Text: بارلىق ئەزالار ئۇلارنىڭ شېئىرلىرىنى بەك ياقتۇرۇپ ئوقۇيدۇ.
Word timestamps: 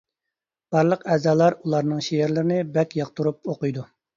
بارلىق 0.75 1.03
ئەزالار 1.15 1.57
ئۇلارنىڭ 1.59 2.01
شېئىرلىرىنى 2.07 2.59
بەك 2.79 2.99
ياقتۇرۇپ 3.03 3.47
ئوقۇيدۇ. 3.53 3.87